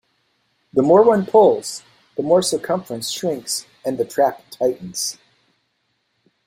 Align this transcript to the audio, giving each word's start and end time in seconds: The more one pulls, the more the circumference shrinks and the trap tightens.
The 0.73 0.81
more 0.81 1.03
one 1.03 1.27
pulls, 1.27 1.83
the 2.17 2.23
more 2.23 2.39
the 2.39 2.47
circumference 2.47 3.11
shrinks 3.11 3.67
and 3.85 3.99
the 3.99 4.03
trap 4.05 4.41
tightens. 4.49 5.19